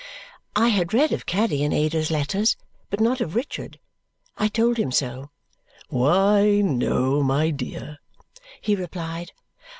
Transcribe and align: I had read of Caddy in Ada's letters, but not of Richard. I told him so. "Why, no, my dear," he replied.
I 0.55 0.69
had 0.69 0.95
read 0.95 1.11
of 1.11 1.27
Caddy 1.27 1.61
in 1.61 1.71
Ada's 1.73 2.09
letters, 2.09 2.57
but 2.89 2.99
not 2.99 3.21
of 3.21 3.35
Richard. 3.35 3.79
I 4.35 4.47
told 4.47 4.77
him 4.77 4.91
so. 4.91 5.29
"Why, 5.89 6.61
no, 6.61 7.21
my 7.21 7.51
dear," 7.51 7.99
he 8.59 8.75
replied. 8.75 9.31